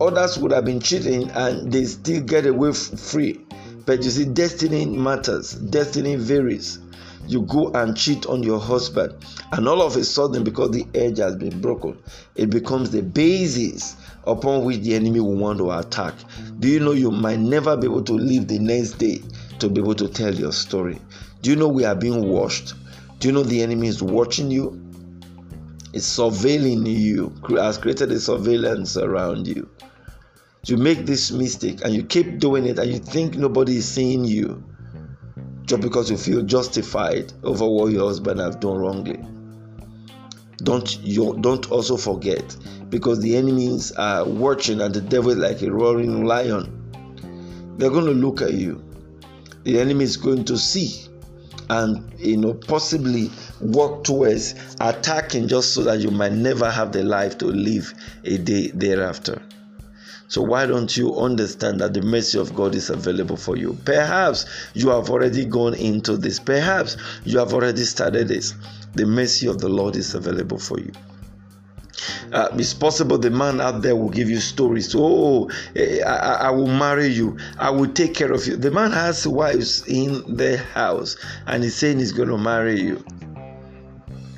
Others 0.00 0.38
would 0.38 0.52
have 0.52 0.64
been 0.64 0.78
cheating 0.78 1.28
and 1.30 1.72
they 1.72 1.84
still 1.84 2.22
get 2.22 2.46
away 2.46 2.68
f- 2.68 2.76
free. 2.76 3.40
But 3.86 4.04
you 4.04 4.10
see, 4.10 4.26
destiny 4.26 4.86
matters, 4.86 5.54
destiny 5.54 6.14
varies. 6.14 6.78
You 7.26 7.42
go 7.42 7.70
and 7.72 7.96
cheat 7.96 8.26
on 8.26 8.42
your 8.42 8.58
husband, 8.58 9.14
and 9.52 9.68
all 9.68 9.82
of 9.82 9.96
a 9.96 10.04
sudden, 10.04 10.42
because 10.42 10.70
the 10.70 10.86
edge 10.94 11.18
has 11.18 11.36
been 11.36 11.60
broken, 11.60 11.98
it 12.34 12.50
becomes 12.50 12.90
the 12.90 13.02
basis 13.02 13.96
upon 14.24 14.64
which 14.64 14.80
the 14.80 14.94
enemy 14.94 15.20
will 15.20 15.36
want 15.36 15.58
to 15.58 15.70
attack. 15.70 16.14
Do 16.58 16.68
you 16.68 16.80
know 16.80 16.92
you 16.92 17.10
might 17.10 17.38
never 17.38 17.76
be 17.76 17.86
able 17.86 18.02
to 18.04 18.12
live 18.12 18.48
the 18.48 18.58
next 18.58 18.92
day 18.92 19.22
to 19.58 19.68
be 19.68 19.80
able 19.80 19.94
to 19.94 20.08
tell 20.08 20.34
your 20.34 20.52
story? 20.52 20.98
Do 21.42 21.50
you 21.50 21.56
know 21.56 21.68
we 21.68 21.84
are 21.84 21.94
being 21.94 22.28
watched? 22.28 22.74
Do 23.20 23.28
you 23.28 23.34
know 23.34 23.42
the 23.42 23.62
enemy 23.62 23.88
is 23.88 24.02
watching 24.02 24.50
you? 24.50 24.80
It's 25.92 26.18
surveilling 26.18 26.86
you, 26.86 27.34
has 27.56 27.78
created 27.78 28.12
a 28.12 28.20
surveillance 28.20 28.96
around 28.96 29.46
you. 29.46 29.68
You 30.66 30.76
make 30.76 31.06
this 31.06 31.30
mistake 31.30 31.80
and 31.84 31.94
you 31.94 32.04
keep 32.04 32.38
doing 32.38 32.66
it 32.66 32.78
and 32.78 32.90
you 32.90 32.98
think 32.98 33.34
nobody 33.34 33.76
is 33.76 33.88
seeing 33.88 34.24
you 34.24 34.62
just 35.70 35.82
because 35.82 36.10
you 36.10 36.16
feel 36.16 36.42
justified 36.42 37.32
over 37.44 37.64
what 37.64 37.92
your 37.92 38.08
husband 38.08 38.40
has 38.40 38.56
done 38.56 38.76
wrongly. 38.76 39.24
Don't 40.64 40.98
you 41.00 41.38
don't 41.40 41.70
also 41.70 41.96
forget 41.96 42.56
because 42.88 43.20
the 43.20 43.36
enemies 43.36 43.92
are 43.92 44.28
watching 44.28 44.80
and 44.80 44.92
the 44.92 45.00
devil 45.00 45.30
is 45.30 45.38
like 45.38 45.62
a 45.62 45.70
roaring 45.70 46.24
lion. 46.24 47.76
They're 47.78 47.90
going 47.90 48.06
to 48.06 48.10
look 48.10 48.42
at 48.42 48.52
you. 48.54 48.82
The 49.62 49.78
enemy 49.78 50.02
is 50.02 50.16
going 50.16 50.44
to 50.46 50.58
see 50.58 51.06
and 51.68 52.12
you 52.18 52.36
know 52.36 52.52
possibly 52.52 53.30
work 53.60 54.02
towards 54.02 54.56
attacking 54.80 55.46
just 55.46 55.72
so 55.72 55.84
that 55.84 56.00
you 56.00 56.10
might 56.10 56.32
never 56.32 56.68
have 56.68 56.90
the 56.90 57.04
life 57.04 57.38
to 57.38 57.46
live 57.46 57.94
a 58.24 58.38
day 58.38 58.72
thereafter. 58.74 59.40
So 60.30 60.42
why 60.42 60.64
don't 60.64 60.96
you 60.96 61.18
understand 61.18 61.80
that 61.80 61.92
the 61.92 62.02
mercy 62.02 62.38
of 62.38 62.54
God 62.54 62.76
is 62.76 62.88
available 62.88 63.36
for 63.36 63.56
you? 63.56 63.76
Perhaps 63.84 64.46
you 64.74 64.90
have 64.90 65.10
already 65.10 65.44
gone 65.44 65.74
into 65.74 66.16
this. 66.16 66.38
Perhaps 66.38 66.96
you 67.24 67.40
have 67.40 67.52
already 67.52 67.82
started 67.82 68.28
this. 68.28 68.54
The 68.94 69.06
mercy 69.06 69.48
of 69.48 69.58
the 69.58 69.68
Lord 69.68 69.96
is 69.96 70.14
available 70.14 70.58
for 70.58 70.78
you. 70.78 70.92
Uh, 72.32 72.46
it's 72.52 72.72
possible 72.72 73.18
the 73.18 73.28
man 73.28 73.60
out 73.60 73.82
there 73.82 73.96
will 73.96 74.08
give 74.08 74.30
you 74.30 74.38
stories. 74.38 74.94
Oh, 74.96 75.50
eh, 75.74 76.00
I, 76.06 76.46
I, 76.46 76.50
will 76.50 76.68
marry 76.68 77.08
you. 77.08 77.36
I 77.58 77.70
will 77.70 77.92
take 77.92 78.14
care 78.14 78.30
of 78.30 78.46
you. 78.46 78.54
The 78.54 78.70
man 78.70 78.92
has 78.92 79.26
wives 79.26 79.84
in 79.88 80.36
the 80.36 80.58
house 80.58 81.16
and 81.48 81.64
he's 81.64 81.74
saying 81.74 81.98
he's 81.98 82.12
going 82.12 82.28
to 82.28 82.38
marry 82.38 82.80
you. 82.80 83.04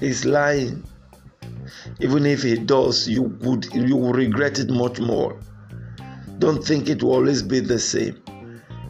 He's 0.00 0.24
lying. 0.24 0.84
Even 2.00 2.24
if 2.24 2.42
he 2.44 2.56
does, 2.56 3.06
you 3.06 3.24
would 3.42 3.66
you 3.74 3.94
will 3.96 4.14
regret 4.14 4.58
it 4.58 4.70
much 4.70 4.98
more. 4.98 5.38
Don't 6.42 6.64
think 6.64 6.88
it 6.88 7.04
will 7.04 7.12
always 7.12 7.40
be 7.40 7.60
the 7.60 7.78
same. 7.78 8.20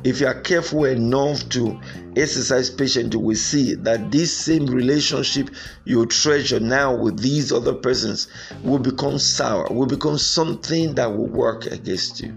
If 0.04 0.20
you 0.22 0.26
are 0.26 0.40
careful 0.40 0.86
enough 0.86 1.46
to 1.50 1.78
exercise 2.16 2.70
patience, 2.70 3.12
you 3.12 3.20
will 3.20 3.36
see 3.36 3.74
that 3.74 4.10
this 4.10 4.34
same 4.34 4.64
relationship 4.64 5.50
you 5.84 6.06
treasure 6.06 6.60
now 6.60 6.96
with 6.96 7.20
these 7.20 7.52
other 7.52 7.74
persons 7.74 8.28
will 8.62 8.78
become 8.78 9.18
sour, 9.18 9.66
will 9.70 9.84
become 9.84 10.16
something 10.16 10.94
that 10.94 11.14
will 11.14 11.26
work 11.26 11.66
against 11.66 12.22
you. 12.22 12.30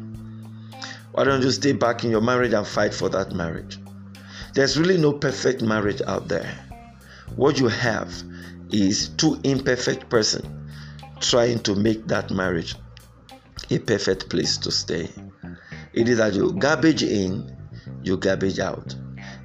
Why 1.13 1.23
don't 1.23 1.43
you 1.43 1.51
stay 1.51 1.71
back 1.71 2.03
in 2.03 2.11
your 2.11 2.19
marriage 2.19 2.51
and 2.51 2.67
fight 2.67 2.93
for 2.93 3.07
that 3.07 3.31
marriage? 3.31 3.79
There's 4.53 4.77
really 4.77 4.97
no 4.97 5.13
perfect 5.13 5.61
marriage 5.61 6.01
out 6.05 6.27
there. 6.27 6.53
What 7.37 7.57
you 7.57 7.69
have 7.69 8.11
is 8.69 9.07
two 9.15 9.39
imperfect 9.45 10.09
persons 10.09 10.45
trying 11.21 11.59
to 11.59 11.73
make 11.73 12.05
that 12.07 12.31
marriage 12.31 12.75
a 13.69 13.79
perfect 13.79 14.29
place 14.29 14.57
to 14.57 14.71
stay. 14.71 15.09
It 15.93 16.09
is 16.09 16.19
as 16.19 16.35
you 16.35 16.51
garbage 16.53 17.03
in, 17.03 17.55
you 18.03 18.17
garbage 18.17 18.59
out. 18.59 18.95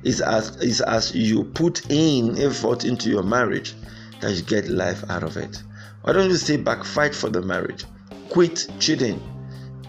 It's 0.03 0.21
as, 0.21 0.57
it's 0.57 0.81
as 0.81 1.15
you 1.15 1.45
put 1.45 1.91
in 1.91 2.39
effort 2.39 2.85
into 2.85 3.11
your 3.11 3.23
marriage 3.23 3.75
that 4.21 4.33
you 4.33 4.43
get 4.43 4.69
life 4.69 5.05
out 5.09 5.23
of 5.23 5.37
it. 5.37 5.63
Why 6.03 6.13
don't 6.13 6.31
you 6.31 6.37
stay 6.37 6.57
back, 6.57 6.85
fight 6.85 7.15
for 7.15 7.29
the 7.29 7.43
marriage? 7.43 7.85
Quit 8.31 8.67
cheating, 8.79 9.21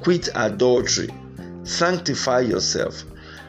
quit 0.02 0.30
adultery, 0.36 1.10
sanctify 1.64 2.42
yourself, 2.42 3.04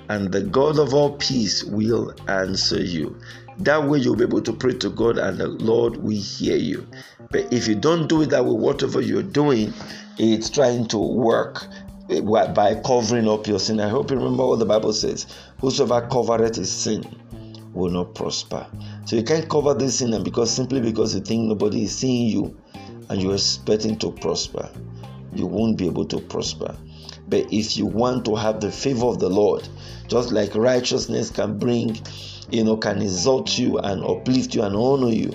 and 0.09 0.31
the 0.31 0.43
God 0.43 0.79
of 0.79 0.95
all 0.95 1.17
peace 1.17 1.65
will 1.65 2.15
answer 2.29 2.83
you. 2.83 3.17
That 3.59 3.89
way, 3.89 3.99
you'll 3.99 4.17
be 4.17 4.25
able 4.25 4.43
to 4.43 4.53
pray 4.53 4.75
to 4.75 4.91
God, 4.91 5.19
and 5.19 5.39
the 5.39 5.49
Lord 5.49 5.97
will 5.97 6.21
hear 6.21 6.57
you. 6.57 6.87
But 7.31 7.53
if 7.53 7.69
you 7.69 7.75
don't 7.75 8.09
do 8.09 8.23
it 8.23 8.31
that 8.31 8.45
way, 8.45 8.53
whatever 8.53 9.01
you're 9.01 9.23
doing, 9.23 9.73
it's 10.23 10.50
trying 10.50 10.87
to 10.87 10.99
work 10.99 11.67
eh, 12.09 12.21
by 12.21 12.81
covering 12.87 13.29
up 13.29 13.49
your 13.49 13.59
sin. 13.59 13.81
I 13.81 13.88
hope 13.88 14.12
you 14.12 14.17
remember 14.17 14.47
what 14.47 14.61
the 14.61 14.64
Bible 14.64 14.93
says 14.93 15.26
Whosoever 15.61 16.07
covereth 16.07 16.55
his 16.55 16.71
sin 16.71 17.05
will 17.75 17.91
not 17.91 18.14
prosper. 18.14 18.64
So 19.05 19.17
you 19.17 19.25
can't 19.25 19.49
cover 19.49 19.75
this 19.75 19.99
sin 19.99 20.14
and 20.14 20.25
because 20.25 20.49
simply 20.49 20.81
because 20.81 21.12
you 21.14 21.23
think 21.23 21.49
nobody 21.49 21.85
is 21.85 21.97
seeing 21.97 22.29
you 22.29 22.57
and 23.09 23.21
you're 23.21 23.35
expecting 23.35 23.99
to 23.99 24.12
prosper, 24.12 24.71
you 25.35 25.47
won't 25.47 25.76
be 25.76 25.87
able 25.87 26.05
to 26.05 26.21
prosper. 26.21 26.76
But 27.26 27.52
if 27.52 27.76
you 27.76 27.87
want 27.87 28.25
to 28.26 28.37
have 28.37 28.61
the 28.61 28.71
favor 28.71 29.07
of 29.07 29.19
the 29.19 29.29
Lord, 29.29 29.69
just 30.07 30.31
like 30.31 30.55
righteousness 30.55 31.31
can 31.31 31.59
bring, 31.59 31.99
you 32.49 32.62
know, 32.62 32.76
can 32.76 33.02
exalt 33.02 33.59
you 33.59 33.79
and 33.79 34.05
uplift 34.05 34.55
you 34.55 34.62
and 34.62 34.76
honor 34.76 35.11
you, 35.11 35.35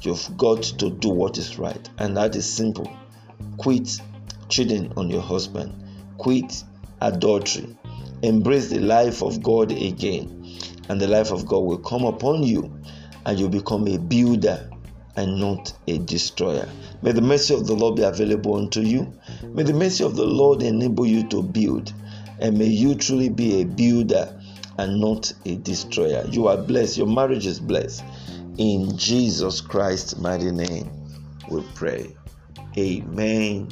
you've 0.00 0.36
got 0.38 0.62
to 0.62 0.88
do 0.88 1.10
what 1.10 1.36
is 1.36 1.58
right. 1.58 1.86
And 1.98 2.16
that 2.16 2.34
is 2.34 2.50
simple. 2.50 2.90
Quit 3.58 4.00
cheating 4.52 4.92
on 4.98 5.08
your 5.08 5.22
husband. 5.22 5.72
Quit 6.18 6.62
adultery. 7.00 7.74
Embrace 8.22 8.68
the 8.68 8.78
life 8.80 9.22
of 9.22 9.42
God 9.42 9.72
again, 9.72 10.46
and 10.88 11.00
the 11.00 11.08
life 11.08 11.32
of 11.32 11.46
God 11.46 11.60
will 11.60 11.78
come 11.78 12.04
upon 12.04 12.42
you, 12.42 12.70
and 13.24 13.40
you 13.40 13.48
become 13.48 13.88
a 13.88 13.98
builder 13.98 14.70
and 15.16 15.40
not 15.40 15.72
a 15.88 15.98
destroyer. 15.98 16.68
May 17.00 17.12
the 17.12 17.22
mercy 17.22 17.54
of 17.54 17.66
the 17.66 17.74
Lord 17.74 17.96
be 17.96 18.02
available 18.02 18.56
unto 18.56 18.80
you. 18.80 19.12
May 19.42 19.62
the 19.62 19.72
mercy 19.72 20.04
of 20.04 20.16
the 20.16 20.26
Lord 20.26 20.62
enable 20.62 21.06
you 21.06 21.26
to 21.28 21.42
build, 21.42 21.92
and 22.38 22.58
may 22.58 22.66
you 22.66 22.94
truly 22.94 23.30
be 23.30 23.62
a 23.62 23.64
builder 23.64 24.38
and 24.78 25.00
not 25.00 25.32
a 25.46 25.56
destroyer. 25.56 26.24
You 26.28 26.48
are 26.48 26.58
blessed. 26.58 26.98
Your 26.98 27.06
marriage 27.06 27.46
is 27.46 27.58
blessed. 27.58 28.04
In 28.58 28.98
Jesus 28.98 29.62
Christ's 29.62 30.18
mighty 30.18 30.50
name, 30.50 30.90
we 31.48 31.62
pray. 31.74 32.14
Amen 32.76 33.68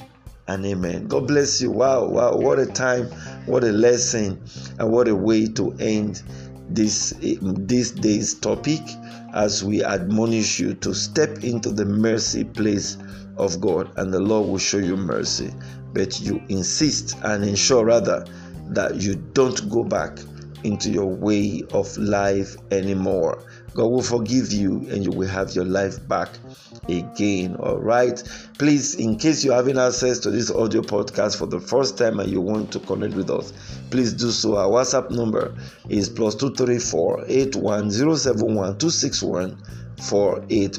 and 0.51 0.67
amen. 0.67 1.07
God 1.07 1.29
bless 1.29 1.63
you. 1.63 1.71
Wow, 1.71 2.09
wow, 2.09 2.35
what 2.35 2.59
a 2.59 2.67
time, 2.67 3.07
what 3.47 3.63
a 3.63 3.71
lesson, 3.71 4.43
and 4.81 4.91
what 4.91 5.07
a 5.07 5.15
way 5.15 5.47
to 5.47 5.73
end 5.79 6.23
this 6.69 7.15
this 7.21 7.93
day's 7.93 8.35
topic 8.35 8.81
as 9.33 9.63
we 9.63 9.85
admonish 9.85 10.59
you 10.59 10.75
to 10.75 10.93
step 10.93 11.45
into 11.45 11.71
the 11.71 11.85
mercy 11.85 12.43
place 12.43 12.99
of 13.37 13.61
God, 13.61 13.93
and 13.97 14.13
the 14.13 14.19
Lord 14.19 14.49
will 14.49 14.59
show 14.59 14.79
you 14.79 14.97
mercy. 14.97 15.53
But 15.93 16.21
you 16.21 16.43
insist 16.49 17.17
and 17.23 17.45
ensure 17.45 17.85
rather 17.85 18.25
that 18.71 18.97
you 18.97 19.15
don't 19.33 19.69
go 19.71 19.85
back 19.85 20.19
into 20.65 20.91
your 20.91 21.07
way 21.07 21.63
of 21.73 21.97
life 21.97 22.57
anymore. 22.73 23.45
God 23.75 23.87
will 23.87 24.03
forgive 24.03 24.53
you 24.53 24.87
and 24.91 25.05
you 25.05 25.11
will 25.11 25.29
have 25.29 25.55
your 25.55 25.65
life 25.65 26.07
back 26.09 26.29
again. 26.89 27.57
All 27.57 27.79
right. 27.79 28.23
Please, 28.59 28.97
in 28.97 29.17
case 29.17 29.45
you're 29.45 29.55
having 29.55 29.79
access 29.79 30.19
to 30.21 30.31
this 30.31 30.51
audio 30.51 30.83
podcast 30.83 31.37
for 31.39 31.47
the 31.47 31.61
first 31.61 31.97
time 31.97 32.19
and 32.21 32.31
you 32.31 32.41
want 32.41 32.73
to 32.73 32.81
connect 32.81 33.15
with 33.15 33.31
us, 33.31 33.53
please 33.91 34.13
do 34.13 34.31
so. 34.31 34.57
Our 34.57 34.69
WhatsApp 34.69 35.11
number 35.11 35.55
is 35.89 36.09
plus 36.09 36.35
234 36.35 37.27
81071 37.29 38.79
261 38.79 39.57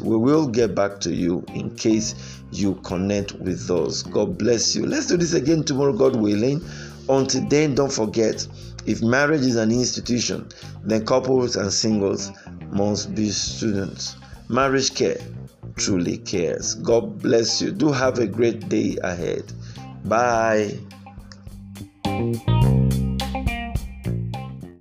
We 0.03 0.17
will 0.17 0.48
get 0.48 0.75
back 0.75 1.00
to 1.01 1.13
you 1.13 1.45
in 1.53 1.75
case 1.75 2.15
you 2.51 2.75
connect 2.83 3.33
with 3.33 3.69
us. 3.71 4.03
God 4.03 4.38
bless 4.38 4.75
you. 4.75 4.86
Let's 4.86 5.07
do 5.07 5.17
this 5.17 5.33
again 5.33 5.63
tomorrow, 5.63 5.93
God 5.93 6.15
willing. 6.17 6.62
Until 7.10 7.48
then, 7.48 7.75
don't 7.75 7.91
forget 7.91 8.48
if 8.85 9.01
marriage 9.01 9.41
is 9.41 9.55
an 9.55 9.71
institution, 9.71 10.50
then 10.83 11.05
couples 11.05 11.55
and 11.55 11.71
singles 11.71 12.31
must 12.71 13.13
be 13.13 13.29
students. 13.29 14.15
Marriage 14.50 14.93
care 14.95 15.19
truly 15.75 16.17
cares. 16.17 16.75
God 16.75 17.21
bless 17.21 17.61
you. 17.61 17.71
Do 17.71 17.91
have 17.91 18.19
a 18.19 18.27
great 18.27 18.69
day 18.69 18.97
ahead. 19.03 19.51
Bye. 20.05 20.77